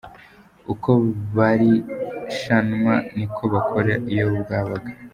[0.73, 0.89] Uko
[1.37, 4.89] barishanwa niko bakora iyo bwabaga.